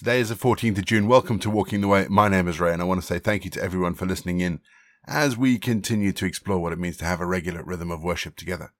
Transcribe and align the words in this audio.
Today 0.00 0.20
is 0.20 0.30
the 0.30 0.34
14th 0.34 0.78
of 0.78 0.86
June. 0.86 1.08
Welcome 1.08 1.38
to 1.40 1.50
Walking 1.50 1.82
the 1.82 1.86
Way. 1.86 2.06
My 2.08 2.26
name 2.26 2.48
is 2.48 2.58
Ray, 2.58 2.72
and 2.72 2.80
I 2.80 2.86
want 2.86 3.02
to 3.02 3.06
say 3.06 3.18
thank 3.18 3.44
you 3.44 3.50
to 3.50 3.62
everyone 3.62 3.92
for 3.92 4.06
listening 4.06 4.40
in 4.40 4.60
as 5.06 5.36
we 5.36 5.58
continue 5.58 6.10
to 6.12 6.24
explore 6.24 6.58
what 6.58 6.72
it 6.72 6.78
means 6.78 6.96
to 6.96 7.04
have 7.04 7.20
a 7.20 7.26
regular 7.26 7.62
rhythm 7.62 7.90
of 7.90 8.02
worship 8.02 8.34
together. 8.34 8.72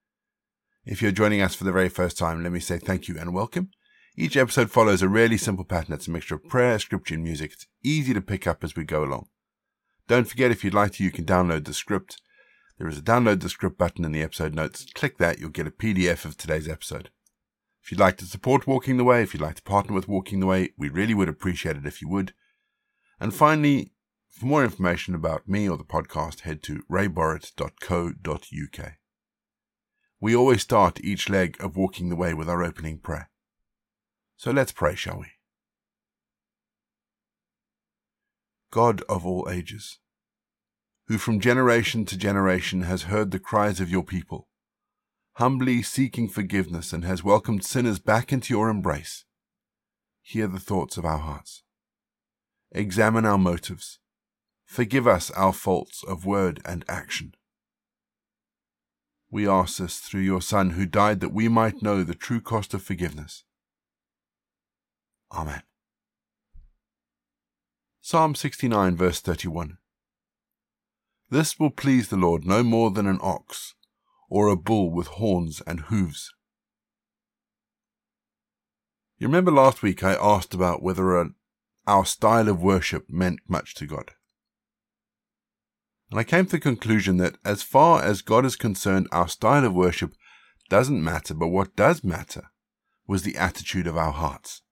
If 0.86 1.02
you're 1.02 1.12
joining 1.12 1.42
us 1.42 1.54
for 1.54 1.64
the 1.64 1.72
very 1.72 1.90
first 1.90 2.16
time, 2.16 2.42
let 2.42 2.52
me 2.52 2.58
say 2.58 2.78
thank 2.78 3.06
you 3.06 3.18
and 3.18 3.34
welcome. 3.34 3.68
Each 4.16 4.34
episode 4.34 4.70
follows 4.70 5.02
a 5.02 5.10
really 5.10 5.36
simple 5.36 5.66
pattern. 5.66 5.92
It's 5.92 6.08
a 6.08 6.10
mixture 6.10 6.36
of 6.36 6.48
prayer, 6.48 6.78
scripture, 6.78 7.16
and 7.16 7.22
music. 7.22 7.52
It's 7.52 7.66
easy 7.84 8.14
to 8.14 8.22
pick 8.22 8.46
up 8.46 8.64
as 8.64 8.74
we 8.74 8.84
go 8.84 9.04
along. 9.04 9.26
Don't 10.08 10.26
forget, 10.26 10.50
if 10.50 10.64
you'd 10.64 10.72
like 10.72 10.92
to, 10.92 11.04
you 11.04 11.10
can 11.10 11.26
download 11.26 11.66
the 11.66 11.74
script. 11.74 12.18
There 12.78 12.88
is 12.88 12.96
a 12.96 13.02
download 13.02 13.42
the 13.42 13.50
script 13.50 13.76
button 13.76 14.06
in 14.06 14.12
the 14.12 14.22
episode 14.22 14.54
notes. 14.54 14.86
Click 14.94 15.18
that, 15.18 15.38
you'll 15.38 15.50
get 15.50 15.66
a 15.66 15.70
PDF 15.70 16.24
of 16.24 16.38
today's 16.38 16.66
episode. 16.66 17.10
If 17.82 17.90
you'd 17.90 18.00
like 18.00 18.16
to 18.18 18.26
support 18.26 18.66
Walking 18.66 18.96
the 18.96 19.04
Way, 19.04 19.22
if 19.22 19.34
you'd 19.34 19.42
like 19.42 19.56
to 19.56 19.62
partner 19.62 19.94
with 19.94 20.08
Walking 20.08 20.40
the 20.40 20.46
Way, 20.46 20.70
we 20.76 20.88
really 20.88 21.14
would 21.14 21.28
appreciate 21.28 21.76
it 21.76 21.86
if 21.86 22.02
you 22.02 22.08
would. 22.08 22.34
And 23.18 23.34
finally, 23.34 23.92
for 24.28 24.46
more 24.46 24.64
information 24.64 25.14
about 25.14 25.48
me 25.48 25.68
or 25.68 25.76
the 25.76 25.84
podcast, 25.84 26.40
head 26.40 26.62
to 26.64 26.82
rayborrett.co.uk. 26.90 28.92
We 30.20 30.36
always 30.36 30.62
start 30.62 31.02
each 31.02 31.28
leg 31.28 31.56
of 31.60 31.76
Walking 31.76 32.10
the 32.10 32.16
Way 32.16 32.34
with 32.34 32.48
our 32.48 32.62
opening 32.62 32.98
prayer. 32.98 33.30
So 34.36 34.50
let's 34.50 34.72
pray, 34.72 34.94
shall 34.94 35.18
we? 35.18 35.26
God 38.70 39.02
of 39.08 39.26
all 39.26 39.48
ages, 39.50 39.98
who 41.08 41.18
from 41.18 41.40
generation 41.40 42.04
to 42.04 42.16
generation 42.16 42.82
has 42.82 43.04
heard 43.04 43.30
the 43.30 43.40
cries 43.40 43.80
of 43.80 43.90
your 43.90 44.04
people, 44.04 44.48
humbly 45.40 45.80
seeking 45.80 46.28
forgiveness 46.28 46.92
and 46.92 47.02
has 47.02 47.24
welcomed 47.24 47.64
sinners 47.64 47.98
back 47.98 48.30
into 48.30 48.52
your 48.52 48.68
embrace, 48.68 49.24
hear 50.20 50.46
the 50.46 50.60
thoughts 50.60 50.98
of 50.98 51.04
our 51.06 51.16
hearts. 51.16 51.62
Examine 52.72 53.24
our 53.24 53.38
motives. 53.38 54.00
Forgive 54.66 55.06
us 55.06 55.30
our 55.30 55.54
faults 55.54 56.04
of 56.06 56.26
word 56.26 56.60
and 56.66 56.84
action. 56.90 57.32
We 59.30 59.48
ask 59.48 59.78
this 59.78 59.98
through 60.00 60.20
your 60.20 60.42
Son, 60.42 60.70
who 60.70 60.84
died 60.84 61.20
that 61.20 61.32
we 61.32 61.48
might 61.48 61.80
know 61.80 62.04
the 62.04 62.14
true 62.14 62.42
cost 62.42 62.74
of 62.74 62.82
forgiveness. 62.82 63.44
Amen. 65.32 65.62
Psalm 68.02 68.34
69, 68.34 68.94
verse 68.94 69.20
31. 69.20 69.78
This 71.30 71.58
will 71.58 71.70
please 71.70 72.08
the 72.08 72.18
Lord 72.18 72.44
no 72.44 72.62
more 72.62 72.90
than 72.90 73.06
an 73.06 73.20
ox 73.22 73.74
or 74.30 74.48
a 74.48 74.56
bull 74.56 74.90
with 74.90 75.08
horns 75.08 75.60
and 75.66 75.80
hooves. 75.80 76.32
You 79.18 79.26
remember 79.26 79.50
last 79.50 79.82
week 79.82 80.02
I 80.02 80.14
asked 80.14 80.54
about 80.54 80.82
whether 80.82 81.20
a, 81.20 81.30
our 81.86 82.06
style 82.06 82.48
of 82.48 82.62
worship 82.62 83.10
meant 83.10 83.40
much 83.46 83.74
to 83.74 83.86
God. 83.86 84.12
And 86.10 86.18
I 86.18 86.24
came 86.24 86.46
to 86.46 86.52
the 86.52 86.60
conclusion 86.60 87.18
that 87.18 87.36
as 87.44 87.62
far 87.62 88.02
as 88.02 88.22
God 88.22 88.46
is 88.46 88.56
concerned, 88.56 89.08
our 89.12 89.28
style 89.28 89.64
of 89.64 89.74
worship 89.74 90.14
doesn't 90.70 91.04
matter, 91.04 91.34
but 91.34 91.48
what 91.48 91.76
does 91.76 92.02
matter 92.02 92.50
was 93.06 93.22
the 93.22 93.36
attitude 93.36 93.86
of 93.86 93.96
our 93.96 94.12
hearts. 94.12 94.62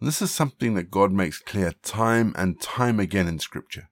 And 0.00 0.08
this 0.08 0.20
is 0.20 0.30
something 0.30 0.74
that 0.74 0.90
God 0.90 1.12
makes 1.12 1.38
clear 1.38 1.72
time 1.82 2.34
and 2.36 2.60
time 2.60 2.98
again 2.98 3.28
in 3.28 3.38
Scripture. 3.38 3.90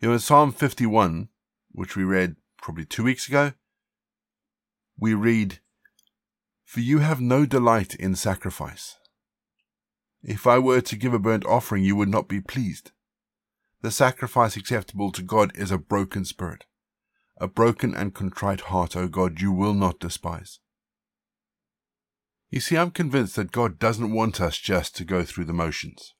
You 0.00 0.08
know, 0.08 0.14
in 0.14 0.20
Psalm 0.20 0.52
51, 0.52 1.28
which 1.74 1.96
we 1.96 2.04
read 2.04 2.36
probably 2.56 2.84
two 2.84 3.04
weeks 3.04 3.28
ago, 3.28 3.52
we 4.98 5.12
read, 5.12 5.58
For 6.64 6.80
you 6.80 7.00
have 7.00 7.20
no 7.20 7.44
delight 7.44 7.94
in 7.94 8.14
sacrifice. 8.14 8.96
If 10.22 10.46
I 10.46 10.58
were 10.58 10.80
to 10.80 10.96
give 10.96 11.12
a 11.12 11.18
burnt 11.18 11.44
offering, 11.44 11.84
you 11.84 11.96
would 11.96 12.08
not 12.08 12.28
be 12.28 12.40
pleased. 12.40 12.92
The 13.82 13.90
sacrifice 13.90 14.56
acceptable 14.56 15.12
to 15.12 15.22
God 15.22 15.52
is 15.54 15.70
a 15.70 15.76
broken 15.76 16.24
spirit. 16.24 16.64
A 17.38 17.48
broken 17.48 17.94
and 17.94 18.14
contrite 18.14 18.62
heart, 18.62 18.96
O 18.96 19.08
God, 19.08 19.40
you 19.40 19.52
will 19.52 19.74
not 19.74 19.98
despise. 19.98 20.60
You 22.50 22.60
see, 22.60 22.76
I'm 22.76 22.92
convinced 22.92 23.34
that 23.36 23.50
God 23.50 23.80
doesn't 23.80 24.12
want 24.12 24.40
us 24.40 24.56
just 24.56 24.96
to 24.96 25.04
go 25.04 25.24
through 25.24 25.46
the 25.46 25.52
motions. 25.52 26.14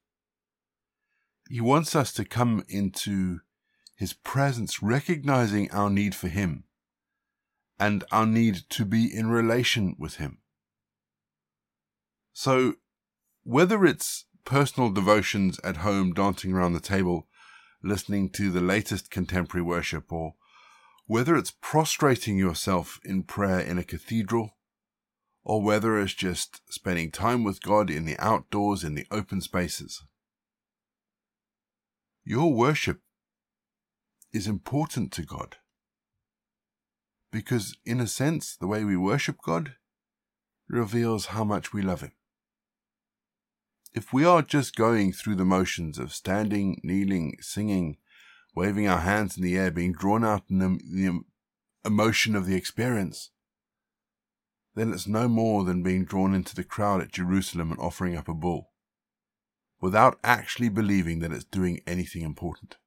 He 1.48 1.60
wants 1.60 1.94
us 1.94 2.12
to 2.14 2.24
come 2.24 2.64
into 2.68 3.40
His 3.94 4.12
presence, 4.12 4.82
recognizing 4.82 5.70
our 5.70 5.88
need 5.88 6.14
for 6.14 6.28
Him 6.28 6.64
and 7.78 8.04
our 8.10 8.26
need 8.26 8.62
to 8.70 8.84
be 8.84 9.14
in 9.14 9.28
relation 9.28 9.96
with 9.98 10.16
Him. 10.16 10.38
So, 12.32 12.74
whether 13.44 13.84
it's 13.84 14.24
personal 14.44 14.90
devotions 14.90 15.60
at 15.62 15.78
home, 15.78 16.12
dancing 16.12 16.52
around 16.52 16.72
the 16.72 16.80
table, 16.80 17.28
listening 17.82 18.30
to 18.30 18.50
the 18.50 18.60
latest 18.60 19.10
contemporary 19.10 19.64
worship, 19.64 20.12
or 20.12 20.34
whether 21.06 21.36
it's 21.36 21.54
prostrating 21.60 22.38
yourself 22.38 22.98
in 23.04 23.22
prayer 23.22 23.60
in 23.60 23.78
a 23.78 23.84
cathedral, 23.84 24.56
or 25.44 25.62
whether 25.62 25.98
it's 25.98 26.14
just 26.14 26.62
spending 26.72 27.10
time 27.10 27.44
with 27.44 27.62
God 27.62 27.90
in 27.90 28.06
the 28.06 28.18
outdoors, 28.18 28.82
in 28.82 28.94
the 28.94 29.06
open 29.10 29.40
spaces. 29.40 30.02
Your 32.24 32.52
worship 32.54 33.00
is 34.34 34.48
important 34.48 35.12
to 35.12 35.22
God. 35.22 35.56
Because, 37.32 37.76
in 37.86 38.00
a 38.00 38.06
sense, 38.06 38.56
the 38.56 38.66
way 38.66 38.84
we 38.84 38.96
worship 38.96 39.38
God 39.42 39.76
reveals 40.68 41.26
how 41.26 41.44
much 41.44 41.72
we 41.72 41.82
love 41.82 42.00
Him. 42.00 42.12
If 43.94 44.12
we 44.12 44.24
are 44.24 44.42
just 44.42 44.74
going 44.74 45.12
through 45.12 45.36
the 45.36 45.44
motions 45.44 45.98
of 45.98 46.12
standing, 46.12 46.80
kneeling, 46.82 47.36
singing, 47.40 47.98
waving 48.54 48.88
our 48.88 49.00
hands 49.00 49.36
in 49.36 49.44
the 49.44 49.56
air, 49.56 49.70
being 49.70 49.92
drawn 49.92 50.24
out 50.24 50.42
in 50.50 50.58
the, 50.58 51.20
emotion 51.86 52.34
of 52.34 52.46
the 52.46 52.56
experience, 52.56 53.30
then 54.74 54.90
it's 54.90 55.06
no 55.06 55.28
more 55.28 55.64
than 55.64 55.82
being 55.82 56.02
drawn 56.02 56.34
into 56.34 56.56
the 56.56 56.64
crowd 56.64 57.02
at 57.02 57.12
Jerusalem 57.12 57.70
and 57.70 57.78
offering 57.78 58.16
up 58.16 58.26
a 58.26 58.32
bull, 58.32 58.70
without 59.82 60.18
actually 60.24 60.70
believing 60.70 61.18
that 61.18 61.30
it's 61.30 61.44
doing 61.44 61.80
anything 61.86 62.22
important. 62.22 62.78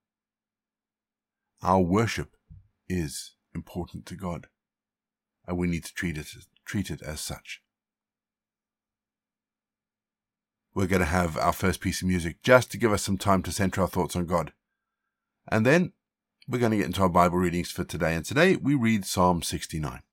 Our 1.61 1.81
worship 1.81 2.35
is 2.87 3.33
important 3.53 4.05
to 4.07 4.15
God, 4.15 4.47
and 5.47 5.57
we 5.57 5.67
need 5.67 5.85
to 5.85 5.93
treat 5.93 6.17
it, 6.17 6.27
treat 6.65 6.89
it 6.89 7.01
as 7.01 7.19
such 7.19 7.61
we're 10.77 10.85
going 10.85 10.99
to 10.99 11.07
have 11.07 11.35
our 11.39 11.51
first 11.51 11.81
piece 11.81 12.03
of 12.03 12.07
music 12.07 12.43
just 12.43 12.69
to 12.69 12.77
give 12.77 12.91
us 12.91 13.01
some 13.01 13.17
time 13.17 13.41
to 13.41 13.51
center 13.51 13.81
our 13.81 13.87
thoughts 13.87 14.15
on 14.15 14.27
God. 14.27 14.53
And 15.51 15.65
then 15.65 15.93
we're 16.47 16.59
going 16.59 16.69
to 16.69 16.77
get 16.77 16.85
into 16.85 17.01
our 17.01 17.09
Bible 17.09 17.39
readings 17.39 17.71
for 17.71 17.83
today. 17.83 18.13
And 18.13 18.23
today 18.23 18.57
we 18.57 18.75
read 18.75 19.03
Psalm 19.03 19.41
69. 19.41 20.03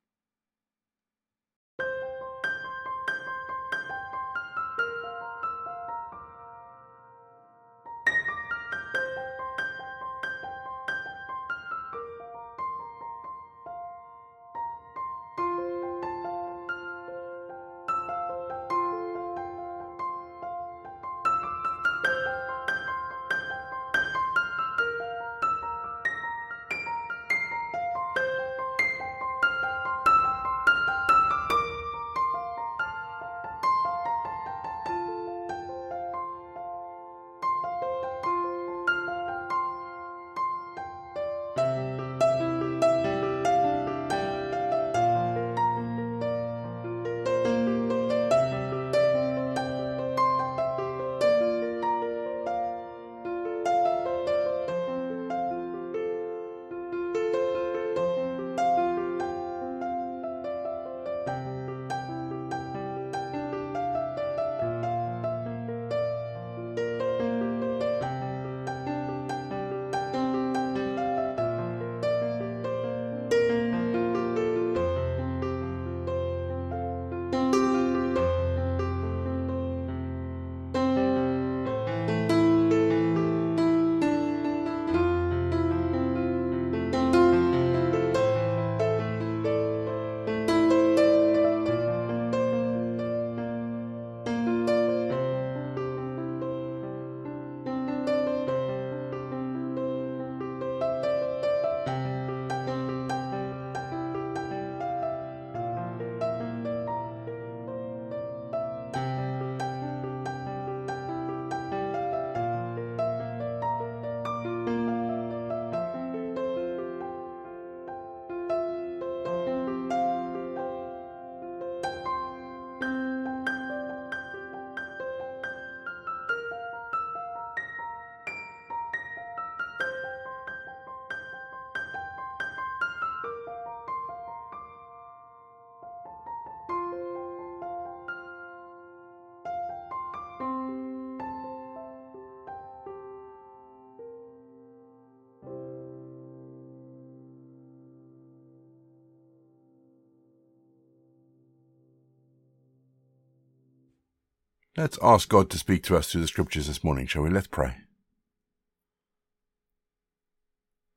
Let's 154.76 154.98
ask 155.02 155.28
God 155.28 155.50
to 155.50 155.58
speak 155.58 155.84
to 155.84 155.96
us 155.96 156.10
through 156.10 156.22
the 156.22 156.26
scriptures 156.26 156.66
this 156.66 156.82
morning, 156.82 157.06
shall 157.06 157.22
we? 157.22 157.30
Let's 157.30 157.46
pray. 157.46 157.76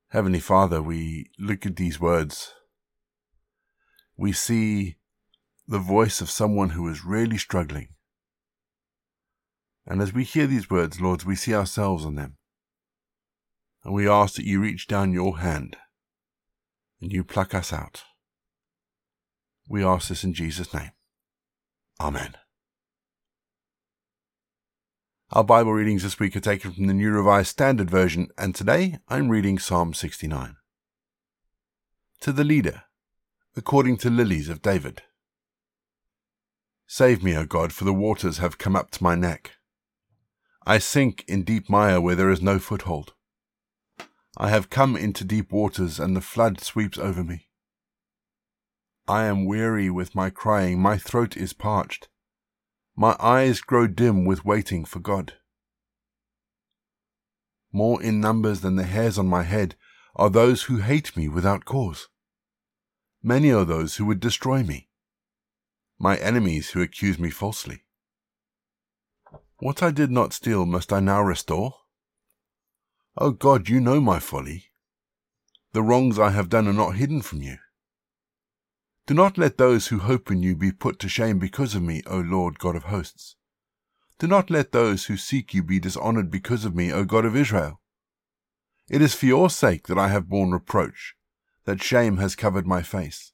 Heavenly 0.09 0.39
Father, 0.39 0.81
we 0.81 1.29
look 1.37 1.63
at 1.65 1.75
these 1.75 1.99
words. 1.99 2.53
We 4.17 4.31
see 4.31 4.95
the 5.67 5.77
voice 5.77 6.21
of 6.21 6.29
someone 6.31 6.69
who 6.69 6.87
is 6.87 7.05
really 7.05 7.37
struggling. 7.37 7.89
And 9.85 10.01
as 10.01 10.11
we 10.11 10.23
hear 10.23 10.47
these 10.47 10.71
words, 10.71 10.99
Lord, 10.99 11.23
we 11.23 11.35
see 11.35 11.53
ourselves 11.53 12.03
in 12.03 12.15
them. 12.15 12.37
And 13.83 13.93
we 13.93 14.09
ask 14.09 14.35
that 14.35 14.45
you 14.45 14.59
reach 14.59 14.87
down 14.87 15.13
your 15.13 15.37
hand 15.37 15.77
and 16.99 17.13
you 17.13 17.23
pluck 17.23 17.53
us 17.53 17.71
out. 17.71 18.03
We 19.69 19.83
ask 19.83 20.07
this 20.07 20.23
in 20.23 20.33
Jesus' 20.33 20.73
name. 20.73 20.91
Amen. 21.99 22.37
Our 25.33 25.43
Bible 25.43 25.73
readings 25.73 26.03
this 26.03 26.19
week 26.19 26.37
are 26.37 26.39
taken 26.39 26.71
from 26.71 26.87
the 26.87 26.93
New 26.93 27.11
Revised 27.11 27.49
Standard 27.49 27.91
Version, 27.91 28.29
and 28.37 28.55
today 28.55 28.99
I'm 29.09 29.27
reading 29.27 29.59
Psalm 29.59 29.93
69. 29.93 30.55
To 32.21 32.31
the 32.31 32.45
leader, 32.45 32.83
according 33.53 33.97
to 33.97 34.09
lilies 34.09 34.47
of 34.47 34.61
David. 34.61 35.01
Save 36.85 37.23
me, 37.23 37.35
O 37.35 37.43
God, 37.43 37.73
for 37.73 37.83
the 37.83 37.93
waters 37.93 38.37
have 38.37 38.57
come 38.57 38.73
up 38.73 38.89
to 38.91 39.03
my 39.03 39.15
neck. 39.15 39.51
I 40.65 40.77
sink 40.77 41.25
in 41.27 41.43
deep 41.43 41.69
mire 41.69 41.99
where 41.99 42.15
there 42.15 42.31
is 42.31 42.41
no 42.41 42.57
foothold. 42.57 43.13
I 44.37 44.47
have 44.47 44.69
come 44.69 44.95
into 44.95 45.25
deep 45.25 45.51
waters, 45.51 45.99
and 45.99 46.15
the 46.15 46.21
flood 46.21 46.61
sweeps 46.61 46.97
over 46.97 47.25
me. 47.25 47.49
I 49.09 49.25
am 49.25 49.43
weary 49.43 49.89
with 49.89 50.15
my 50.15 50.29
crying, 50.29 50.79
my 50.79 50.97
throat 50.97 51.35
is 51.35 51.51
parched. 51.51 52.07
My 52.99 53.15
eyes 53.19 53.61
grow 53.61 53.85
dim 53.85 54.25
with 54.25 54.43
waiting 54.43 54.83
for 54.83 54.99
God. 54.99 55.35
More 57.71 58.01
in 58.01 58.19
numbers 58.19 58.61
than 58.61 58.75
the 58.75 58.85
hairs 58.85 59.19
on 59.19 59.27
my 59.27 59.43
head 59.43 59.75
are 60.15 60.31
those 60.31 60.63
who 60.63 60.77
hate 60.77 61.15
me 61.15 61.29
without 61.29 61.63
cause. 61.63 62.07
Many 63.21 63.51
are 63.51 63.65
those 63.65 63.97
who 63.97 64.05
would 64.07 64.19
destroy 64.19 64.63
me, 64.63 64.89
my 65.99 66.17
enemies 66.17 66.71
who 66.71 66.81
accuse 66.81 67.19
me 67.19 67.29
falsely. 67.29 67.83
What 69.59 69.83
I 69.83 69.91
did 69.91 70.09
not 70.09 70.33
steal 70.33 70.65
must 70.65 70.91
I 70.91 70.99
now 70.99 71.21
restore? 71.21 71.75
O 73.15 73.27
oh 73.27 73.31
God, 73.31 73.69
you 73.69 73.79
know 73.79 74.01
my 74.01 74.17
folly. 74.17 74.71
The 75.73 75.83
wrongs 75.83 76.17
I 76.17 76.31
have 76.31 76.49
done 76.49 76.67
are 76.67 76.73
not 76.73 76.95
hidden 76.95 77.21
from 77.21 77.43
you. 77.43 77.57
Do 79.07 79.13
not 79.13 79.37
let 79.37 79.57
those 79.57 79.87
who 79.87 79.99
hope 79.99 80.29
in 80.29 80.43
you 80.43 80.53
be 80.53 80.73
put 80.73 80.99
to 80.99 81.07
shame 81.07 81.39
because 81.39 81.73
of 81.73 81.81
me, 81.81 82.03
O 82.07 82.17
Lord 82.19 82.59
God 82.59 82.75
of 82.75 82.83
hosts. 82.83 83.37
Do 84.19 84.27
not 84.27 84.49
let 84.49 84.73
those 84.73 85.05
who 85.05 85.15
seek 85.15 85.53
you 85.53 85.63
be 85.63 85.79
dishonored 85.79 86.29
because 86.29 86.65
of 86.65 86.75
me, 86.75 86.91
O 86.91 87.05
God 87.05 87.23
of 87.23 87.33
Israel. 87.33 87.79
It 88.89 89.01
is 89.01 89.15
for 89.15 89.25
your 89.25 89.49
sake 89.49 89.87
that 89.87 89.97
I 89.97 90.09
have 90.09 90.27
borne 90.27 90.51
reproach, 90.51 91.15
that 91.63 91.81
shame 91.81 92.17
has 92.17 92.35
covered 92.35 92.67
my 92.67 92.81
face. 92.81 93.31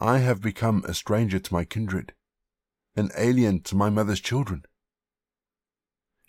I 0.00 0.18
have 0.18 0.40
become 0.40 0.82
a 0.86 0.94
stranger 0.94 1.38
to 1.38 1.52
my 1.52 1.64
kindred, 1.64 2.14
an 2.96 3.10
alien 3.14 3.60
to 3.64 3.76
my 3.76 3.90
mother's 3.90 4.20
children. 4.20 4.64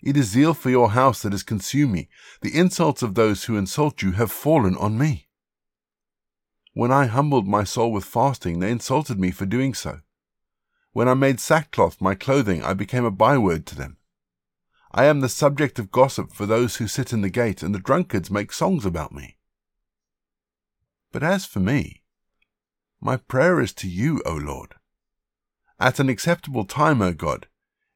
It 0.02 0.18
is 0.18 0.26
zeal 0.26 0.52
for 0.52 0.68
your 0.68 0.90
house 0.90 1.22
that 1.22 1.32
has 1.32 1.42
consumed 1.42 1.92
me. 1.92 2.10
The 2.42 2.54
insults 2.54 3.02
of 3.02 3.14
those 3.14 3.44
who 3.44 3.56
insult 3.56 4.02
you 4.02 4.12
have 4.12 4.30
fallen 4.30 4.76
on 4.76 4.98
me. 4.98 5.27
When 6.78 6.92
I 6.92 7.06
humbled 7.06 7.48
my 7.48 7.64
soul 7.64 7.90
with 7.90 8.04
fasting, 8.04 8.60
they 8.60 8.70
insulted 8.70 9.18
me 9.18 9.32
for 9.32 9.44
doing 9.44 9.74
so. 9.74 9.98
When 10.92 11.08
I 11.08 11.14
made 11.14 11.40
sackcloth 11.40 12.00
my 12.00 12.14
clothing, 12.14 12.62
I 12.62 12.72
became 12.72 13.04
a 13.04 13.10
byword 13.10 13.66
to 13.66 13.74
them. 13.74 13.96
I 14.92 15.06
am 15.06 15.18
the 15.18 15.28
subject 15.28 15.80
of 15.80 15.90
gossip 15.90 16.32
for 16.32 16.46
those 16.46 16.76
who 16.76 16.86
sit 16.86 17.12
in 17.12 17.20
the 17.20 17.30
gate, 17.30 17.64
and 17.64 17.74
the 17.74 17.80
drunkards 17.80 18.30
make 18.30 18.52
songs 18.52 18.86
about 18.86 19.12
me. 19.12 19.38
But 21.10 21.24
as 21.24 21.44
for 21.44 21.58
me, 21.58 22.04
my 23.00 23.16
prayer 23.16 23.58
is 23.58 23.72
to 23.72 23.88
you, 23.88 24.22
O 24.24 24.34
Lord. 24.34 24.76
At 25.80 25.98
an 25.98 26.08
acceptable 26.08 26.64
time, 26.64 27.02
O 27.02 27.12
God, 27.12 27.48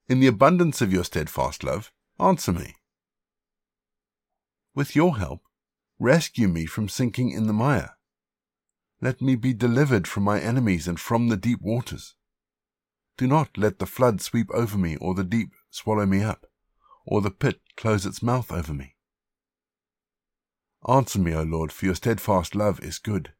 in 0.08 0.18
the 0.18 0.26
abundance 0.26 0.82
of 0.82 0.92
your 0.92 1.04
steadfast 1.04 1.62
love, 1.62 1.92
answer 2.18 2.52
me. 2.52 2.74
With 4.74 4.96
your 4.96 5.18
help, 5.18 5.42
rescue 6.00 6.48
me 6.48 6.66
from 6.66 6.88
sinking 6.88 7.30
in 7.30 7.46
the 7.46 7.52
mire. 7.52 7.96
Let 9.02 9.20
me 9.20 9.34
be 9.34 9.52
delivered 9.52 10.06
from 10.06 10.22
my 10.22 10.40
enemies 10.40 10.86
and 10.86 10.98
from 10.98 11.28
the 11.28 11.36
deep 11.36 11.60
waters. 11.60 12.14
Do 13.18 13.26
not 13.26 13.58
let 13.58 13.80
the 13.80 13.86
flood 13.86 14.20
sweep 14.20 14.48
over 14.54 14.78
me, 14.78 14.96
or 14.96 15.12
the 15.14 15.24
deep 15.24 15.50
swallow 15.70 16.06
me 16.06 16.22
up, 16.22 16.46
or 17.04 17.20
the 17.20 17.32
pit 17.32 17.60
close 17.76 18.06
its 18.06 18.22
mouth 18.22 18.52
over 18.52 18.72
me. 18.72 18.94
Answer 20.88 21.18
me, 21.18 21.34
O 21.34 21.42
Lord, 21.42 21.72
for 21.72 21.84
your 21.84 21.96
steadfast 21.96 22.54
love 22.54 22.78
is 22.80 23.00
good. 23.00 23.32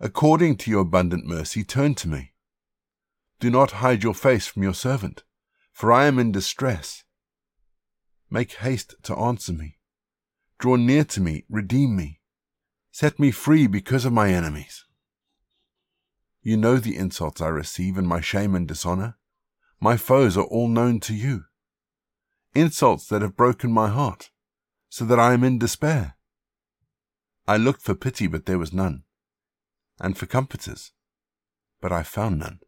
According 0.00 0.56
to 0.56 0.70
your 0.72 0.80
abundant 0.80 1.24
mercy, 1.24 1.62
turn 1.62 1.94
to 1.94 2.08
me. 2.08 2.32
Do 3.38 3.48
not 3.48 3.70
hide 3.70 4.02
your 4.02 4.14
face 4.14 4.48
from 4.48 4.64
your 4.64 4.74
servant, 4.74 5.22
for 5.72 5.92
I 5.92 6.06
am 6.06 6.18
in 6.18 6.32
distress. 6.32 7.04
Make 8.28 8.54
haste 8.54 8.96
to 9.04 9.16
answer 9.16 9.52
me. 9.52 9.78
Draw 10.58 10.76
near 10.76 11.04
to 11.04 11.20
me, 11.20 11.44
redeem 11.48 11.94
me. 11.94 12.19
Set 12.90 13.18
me 13.18 13.30
free 13.30 13.66
because 13.66 14.04
of 14.04 14.12
my 14.12 14.32
enemies. 14.32 14.84
You 16.42 16.56
know 16.56 16.78
the 16.78 16.96
insults 16.96 17.40
I 17.40 17.48
receive 17.48 17.96
and 17.98 18.08
my 18.08 18.20
shame 18.20 18.54
and 18.54 18.66
dishonor. 18.66 19.16
My 19.80 19.96
foes 19.96 20.36
are 20.36 20.44
all 20.44 20.68
known 20.68 21.00
to 21.00 21.14
you. 21.14 21.44
Insults 22.54 23.06
that 23.08 23.22
have 23.22 23.36
broken 23.36 23.72
my 23.72 23.88
heart, 23.88 24.30
so 24.88 25.04
that 25.04 25.20
I 25.20 25.34
am 25.34 25.44
in 25.44 25.58
despair. 25.58 26.16
I 27.46 27.56
looked 27.56 27.82
for 27.82 27.94
pity, 27.94 28.26
but 28.26 28.46
there 28.46 28.58
was 28.58 28.72
none, 28.72 29.04
and 30.00 30.18
for 30.18 30.26
comforters, 30.26 30.92
but 31.80 31.92
I 31.92 32.02
found 32.02 32.38
none. 32.38 32.60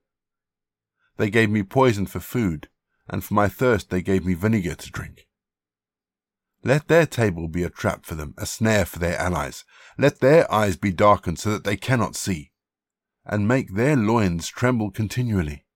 They 1.16 1.30
gave 1.30 1.50
me 1.50 1.62
poison 1.62 2.06
for 2.06 2.20
food, 2.20 2.68
and 3.08 3.24
for 3.24 3.34
my 3.34 3.48
thirst 3.48 3.90
they 3.90 4.02
gave 4.02 4.24
me 4.24 4.34
vinegar 4.34 4.74
to 4.74 4.90
drink. 4.90 5.26
Let 6.64 6.86
their 6.86 7.06
table 7.06 7.48
be 7.48 7.64
a 7.64 7.70
trap 7.70 8.04
for 8.04 8.14
them, 8.14 8.34
a 8.38 8.46
snare 8.46 8.84
for 8.84 9.00
their 9.00 9.18
allies. 9.18 9.64
Let 9.98 10.20
their 10.20 10.50
eyes 10.52 10.76
be 10.76 10.92
darkened 10.92 11.40
so 11.40 11.50
that 11.50 11.64
they 11.64 11.76
cannot 11.76 12.14
see, 12.14 12.52
and 13.24 13.48
make 13.48 13.74
their 13.74 13.96
loins 13.96 14.48
tremble 14.48 14.92
continually. 14.92 15.66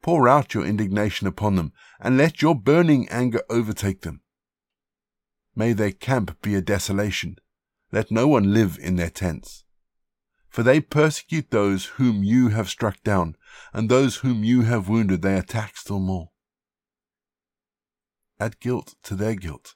Pour 0.00 0.28
out 0.28 0.54
your 0.54 0.64
indignation 0.64 1.26
upon 1.26 1.56
them, 1.56 1.72
and 2.00 2.16
let 2.16 2.40
your 2.40 2.54
burning 2.54 3.08
anger 3.08 3.42
overtake 3.50 4.02
them. 4.02 4.22
May 5.56 5.72
their 5.72 5.92
camp 5.92 6.40
be 6.40 6.54
a 6.54 6.62
desolation. 6.62 7.36
Let 7.90 8.10
no 8.10 8.28
one 8.28 8.54
live 8.54 8.78
in 8.80 8.96
their 8.96 9.10
tents. 9.10 9.64
For 10.48 10.62
they 10.62 10.80
persecute 10.80 11.50
those 11.50 11.86
whom 11.96 12.22
you 12.22 12.48
have 12.48 12.68
struck 12.68 13.02
down, 13.02 13.36
and 13.72 13.88
those 13.88 14.16
whom 14.16 14.44
you 14.44 14.62
have 14.62 14.88
wounded 14.88 15.22
they 15.22 15.36
attack 15.36 15.76
still 15.76 15.98
more 15.98 16.31
add 18.42 18.58
guilt 18.58 18.94
to 19.04 19.14
their 19.14 19.34
guilt. 19.36 19.74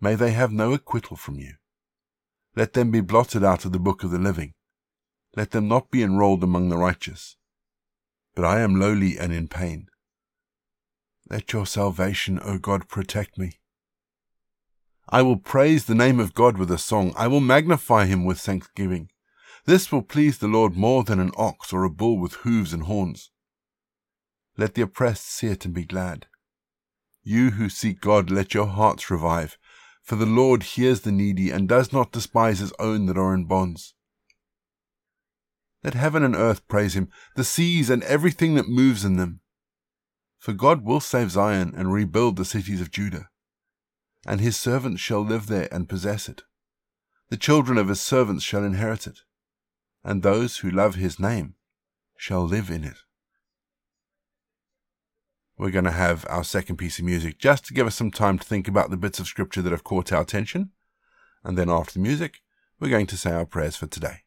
May 0.00 0.16
they 0.16 0.32
have 0.32 0.52
no 0.52 0.72
acquittal 0.72 1.16
from 1.16 1.38
you. 1.38 1.54
Let 2.56 2.72
them 2.72 2.90
be 2.90 3.00
blotted 3.00 3.44
out 3.44 3.64
of 3.64 3.72
the 3.72 3.78
book 3.78 4.02
of 4.02 4.10
the 4.10 4.18
living. 4.18 4.54
Let 5.36 5.52
them 5.52 5.68
not 5.68 5.90
be 5.90 6.02
enrolled 6.02 6.42
among 6.42 6.68
the 6.68 6.76
righteous. 6.76 7.36
But 8.34 8.44
I 8.44 8.60
am 8.60 8.80
lowly 8.80 9.18
and 9.18 9.32
in 9.32 9.46
pain. 9.46 9.86
Let 11.30 11.52
your 11.52 11.66
salvation, 11.66 12.40
O 12.42 12.58
God, 12.58 12.88
protect 12.88 13.38
me. 13.38 13.52
I 15.08 15.22
will 15.22 15.36
praise 15.36 15.84
the 15.84 15.94
name 15.94 16.18
of 16.18 16.34
God 16.34 16.58
with 16.58 16.70
a 16.70 16.78
song. 16.78 17.12
I 17.16 17.28
will 17.28 17.40
magnify 17.40 18.06
him 18.06 18.24
with 18.24 18.40
thanksgiving. 18.40 19.10
This 19.64 19.92
will 19.92 20.02
please 20.02 20.38
the 20.38 20.48
Lord 20.48 20.76
more 20.76 21.04
than 21.04 21.20
an 21.20 21.32
ox 21.36 21.72
or 21.72 21.84
a 21.84 21.90
bull 21.90 22.18
with 22.18 22.42
hooves 22.42 22.72
and 22.72 22.84
horns. 22.84 23.30
Let 24.56 24.74
the 24.74 24.82
oppressed 24.82 25.26
see 25.26 25.48
it 25.48 25.64
and 25.64 25.74
be 25.74 25.84
glad. 25.84 26.26
You 27.30 27.50
who 27.50 27.68
seek 27.68 28.00
God, 28.00 28.30
let 28.30 28.54
your 28.54 28.68
hearts 28.68 29.10
revive. 29.10 29.58
For 30.02 30.16
the 30.16 30.24
Lord 30.24 30.62
hears 30.62 31.02
the 31.02 31.12
needy 31.12 31.50
and 31.50 31.68
does 31.68 31.92
not 31.92 32.10
despise 32.10 32.58
his 32.58 32.72
own 32.78 33.04
that 33.04 33.18
are 33.18 33.34
in 33.34 33.44
bonds. 33.44 33.92
Let 35.84 35.92
heaven 35.92 36.22
and 36.22 36.34
earth 36.34 36.66
praise 36.68 36.96
him, 36.96 37.10
the 37.36 37.44
seas 37.44 37.90
and 37.90 38.02
everything 38.04 38.54
that 38.54 38.66
moves 38.66 39.04
in 39.04 39.16
them. 39.16 39.40
For 40.38 40.54
God 40.54 40.86
will 40.86 41.00
save 41.00 41.32
Zion 41.32 41.74
and 41.76 41.92
rebuild 41.92 42.36
the 42.36 42.46
cities 42.46 42.80
of 42.80 42.90
Judah, 42.90 43.28
and 44.26 44.40
his 44.40 44.56
servants 44.56 45.02
shall 45.02 45.20
live 45.20 45.48
there 45.48 45.68
and 45.70 45.86
possess 45.86 46.30
it. 46.30 46.44
The 47.28 47.36
children 47.36 47.76
of 47.76 47.88
his 47.88 48.00
servants 48.00 48.42
shall 48.42 48.64
inherit 48.64 49.06
it, 49.06 49.18
and 50.02 50.22
those 50.22 50.56
who 50.60 50.70
love 50.70 50.94
his 50.94 51.20
name 51.20 51.56
shall 52.16 52.46
live 52.46 52.70
in 52.70 52.84
it 52.84 52.96
we're 55.58 55.70
going 55.70 55.84
to 55.84 55.90
have 55.90 56.24
our 56.28 56.44
second 56.44 56.76
piece 56.76 56.98
of 56.98 57.04
music 57.04 57.38
just 57.38 57.66
to 57.66 57.74
give 57.74 57.86
us 57.86 57.96
some 57.96 58.10
time 58.10 58.38
to 58.38 58.46
think 58.46 58.68
about 58.68 58.90
the 58.90 58.96
bits 58.96 59.18
of 59.18 59.26
scripture 59.26 59.60
that 59.62 59.72
have 59.72 59.84
caught 59.84 60.12
our 60.12 60.22
attention. 60.22 60.70
And 61.44 61.58
then 61.58 61.68
after 61.68 61.94
the 61.94 62.00
music, 62.00 62.40
we're 62.80 62.88
going 62.88 63.06
to 63.08 63.16
say 63.16 63.32
our 63.32 63.46
prayers 63.46 63.76
for 63.76 63.86
today. 63.86 64.22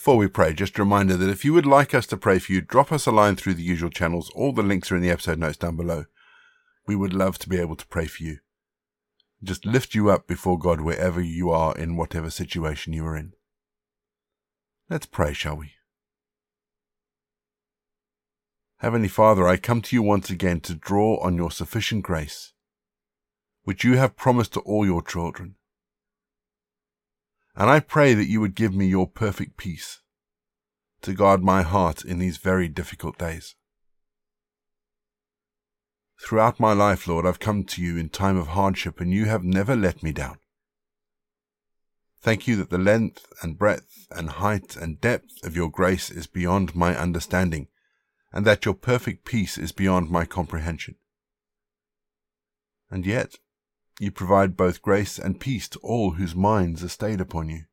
Before 0.00 0.16
we 0.16 0.28
pray, 0.28 0.54
just 0.54 0.78
a 0.78 0.82
reminder 0.82 1.14
that 1.18 1.28
if 1.28 1.44
you 1.44 1.52
would 1.52 1.66
like 1.66 1.92
us 1.92 2.06
to 2.06 2.16
pray 2.16 2.38
for 2.38 2.52
you, 2.52 2.62
drop 2.62 2.90
us 2.90 3.04
a 3.04 3.10
line 3.10 3.36
through 3.36 3.52
the 3.52 3.62
usual 3.62 3.90
channels. 3.90 4.30
All 4.34 4.50
the 4.50 4.62
links 4.62 4.90
are 4.90 4.96
in 4.96 5.02
the 5.02 5.10
episode 5.10 5.38
notes 5.38 5.58
down 5.58 5.76
below. 5.76 6.06
We 6.86 6.96
would 6.96 7.12
love 7.12 7.36
to 7.40 7.50
be 7.50 7.58
able 7.60 7.76
to 7.76 7.86
pray 7.86 8.06
for 8.06 8.22
you. 8.22 8.38
Just 9.42 9.66
lift 9.66 9.94
you 9.94 10.08
up 10.08 10.26
before 10.26 10.58
God 10.58 10.80
wherever 10.80 11.20
you 11.20 11.50
are 11.50 11.76
in 11.76 11.96
whatever 11.96 12.30
situation 12.30 12.94
you 12.94 13.04
are 13.04 13.14
in. 13.14 13.34
Let's 14.88 15.04
pray, 15.04 15.34
shall 15.34 15.58
we? 15.58 15.72
Heavenly 18.78 19.06
Father, 19.06 19.46
I 19.46 19.58
come 19.58 19.82
to 19.82 19.94
you 19.94 20.00
once 20.00 20.30
again 20.30 20.60
to 20.60 20.74
draw 20.74 21.22
on 21.22 21.36
your 21.36 21.50
sufficient 21.50 22.04
grace, 22.04 22.54
which 23.64 23.84
you 23.84 23.98
have 23.98 24.16
promised 24.16 24.54
to 24.54 24.60
all 24.60 24.86
your 24.86 25.02
children. 25.02 25.56
And 27.56 27.68
I 27.68 27.80
pray 27.80 28.14
that 28.14 28.28
you 28.28 28.40
would 28.40 28.54
give 28.54 28.74
me 28.74 28.86
your 28.86 29.06
perfect 29.06 29.56
peace 29.56 30.00
to 31.02 31.14
guard 31.14 31.42
my 31.42 31.62
heart 31.62 32.04
in 32.04 32.18
these 32.18 32.36
very 32.36 32.68
difficult 32.68 33.18
days. 33.18 33.54
Throughout 36.22 36.60
my 36.60 36.74
life, 36.74 37.06
Lord, 37.06 37.24
I've 37.24 37.40
come 37.40 37.64
to 37.64 37.82
you 37.82 37.96
in 37.96 38.10
time 38.10 38.36
of 38.36 38.48
hardship 38.48 39.00
and 39.00 39.12
you 39.12 39.24
have 39.24 39.42
never 39.42 39.74
let 39.74 40.02
me 40.02 40.12
down. 40.12 40.38
Thank 42.20 42.46
you 42.46 42.56
that 42.56 42.68
the 42.68 42.78
length 42.78 43.26
and 43.42 43.58
breadth 43.58 44.06
and 44.10 44.28
height 44.28 44.76
and 44.76 45.00
depth 45.00 45.42
of 45.42 45.56
your 45.56 45.70
grace 45.70 46.10
is 46.10 46.26
beyond 46.26 46.76
my 46.76 46.94
understanding 46.94 47.68
and 48.32 48.44
that 48.44 48.66
your 48.66 48.74
perfect 48.74 49.24
peace 49.24 49.56
is 49.56 49.72
beyond 49.72 50.10
my 50.10 50.26
comprehension. 50.26 50.96
And 52.90 53.06
yet, 53.06 53.36
you 54.00 54.10
provide 54.10 54.56
both 54.56 54.80
grace 54.80 55.18
and 55.18 55.38
peace 55.38 55.68
to 55.68 55.78
all 55.80 56.12
whose 56.12 56.34
minds 56.34 56.82
are 56.82 56.88
stayed 56.88 57.20
upon 57.20 57.50
you. 57.50 57.64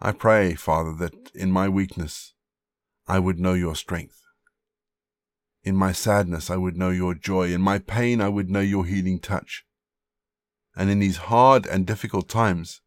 I 0.00 0.10
pray, 0.10 0.54
Father, 0.54 0.92
that 0.94 1.30
in 1.36 1.52
my 1.52 1.68
weakness 1.68 2.34
I 3.06 3.20
would 3.20 3.38
know 3.38 3.54
your 3.54 3.76
strength. 3.76 4.24
In 5.62 5.76
my 5.76 5.92
sadness 5.92 6.50
I 6.50 6.56
would 6.56 6.76
know 6.76 6.90
your 6.90 7.14
joy. 7.14 7.52
In 7.52 7.62
my 7.62 7.78
pain 7.78 8.20
I 8.20 8.28
would 8.28 8.50
know 8.50 8.58
your 8.58 8.86
healing 8.86 9.20
touch. 9.20 9.64
And 10.74 10.90
in 10.90 10.98
these 10.98 11.28
hard 11.28 11.64
and 11.64 11.86
difficult 11.86 12.28
times, 12.28 12.80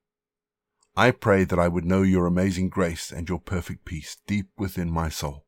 I 0.98 1.12
pray 1.12 1.46
that 1.46 1.60
I 1.60 1.70
would 1.70 1.86
know 1.86 2.02
your 2.02 2.26
amazing 2.26 2.68
grace 2.68 3.10
and 3.10 3.30
your 3.30 3.40
perfect 3.40 3.86
peace 3.86 4.18
deep 4.28 4.50
within 4.58 4.92
my 4.92 5.08
soul. 5.08 5.46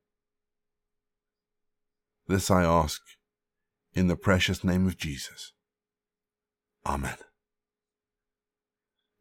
This 2.26 2.50
I 2.50 2.64
ask 2.64 3.02
in 3.96 4.08
the 4.08 4.18
precious 4.18 4.64
name 4.64 4.86
of 4.86 4.98
Jesus. 4.98 5.54
Amen. 6.86 7.16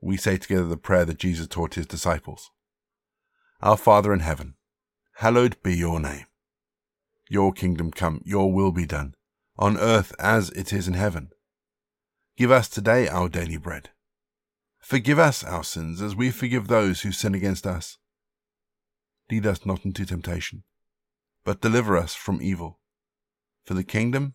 We 0.00 0.16
say 0.16 0.36
together 0.36 0.66
the 0.66 0.76
prayer 0.76 1.04
that 1.04 1.18
Jesus 1.18 1.46
taught 1.46 1.74
his 1.74 1.86
disciples. 1.86 2.50
Our 3.62 3.76
Father 3.76 4.12
in 4.12 4.20
heaven, 4.20 4.54
hallowed 5.14 5.56
be 5.62 5.74
your 5.74 6.00
name. 6.00 6.26
Your 7.30 7.52
kingdom 7.52 7.90
come, 7.90 8.20
your 8.24 8.52
will 8.52 8.72
be 8.72 8.84
done, 8.84 9.14
on 9.56 9.78
earth 9.78 10.12
as 10.18 10.50
it 10.50 10.72
is 10.72 10.88
in 10.88 10.94
heaven. 10.94 11.30
Give 12.36 12.50
us 12.50 12.68
today 12.68 13.08
our 13.08 13.28
daily 13.28 13.56
bread. 13.56 13.90
Forgive 14.80 15.18
us 15.18 15.42
our 15.42 15.64
sins 15.64 16.02
as 16.02 16.14
we 16.14 16.30
forgive 16.30 16.66
those 16.68 17.00
who 17.00 17.12
sin 17.12 17.34
against 17.34 17.66
us. 17.66 17.96
Lead 19.30 19.46
us 19.46 19.64
not 19.64 19.86
into 19.86 20.04
temptation, 20.04 20.64
but 21.44 21.62
deliver 21.62 21.96
us 21.96 22.14
from 22.14 22.42
evil. 22.42 22.80
For 23.64 23.72
the 23.72 23.84
kingdom 23.84 24.34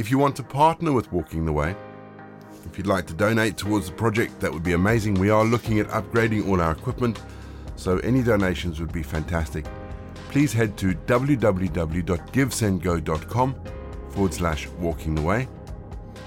If 0.00 0.10
you 0.10 0.16
want 0.16 0.34
to 0.36 0.42
partner 0.42 0.92
with 0.92 1.12
Walking 1.12 1.44
the 1.44 1.52
Way, 1.52 1.76
if 2.64 2.78
you'd 2.78 2.86
like 2.86 3.06
to 3.08 3.12
donate 3.12 3.58
towards 3.58 3.90
the 3.90 3.92
project, 3.92 4.40
that 4.40 4.50
would 4.50 4.62
be 4.62 4.72
amazing. 4.72 5.12
We 5.12 5.28
are 5.28 5.44
looking 5.44 5.78
at 5.78 5.88
upgrading 5.88 6.48
all 6.48 6.62
our 6.62 6.72
equipment, 6.72 7.22
so 7.76 7.98
any 7.98 8.22
donations 8.22 8.80
would 8.80 8.94
be 8.94 9.02
fantastic. 9.02 9.66
Please 10.30 10.54
head 10.54 10.78
to 10.78 10.94
www.givesendgo.com 10.94 13.54
forward 14.08 14.32
slash 14.32 14.68
walking 14.78 15.14
the 15.14 15.20
way. 15.20 15.46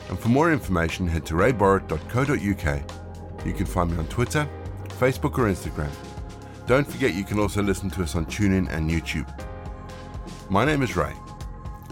And 0.10 0.20
for 0.20 0.30
more 0.30 0.54
information, 0.54 1.08
head 1.08 1.26
to 1.26 1.34
rayborrett.co.uk. 1.34 2.92
You 3.44 3.54
can 3.54 3.66
find 3.66 3.92
me 3.92 3.98
on 3.98 4.06
Twitter, 4.06 4.48
Facebook, 5.00 5.40
or 5.40 5.50
Instagram. 5.50 5.90
Don't 6.68 6.88
forget 6.88 7.16
you 7.16 7.24
can 7.24 7.40
also 7.40 7.64
listen 7.64 7.90
to 7.90 8.04
us 8.04 8.16
on 8.16 8.28
TuneIn 8.28 8.72
and 8.72 8.92
YouTube. 8.92 9.28
My 10.52 10.64
name 10.64 10.84
is 10.84 10.96
Ray. 10.96 11.14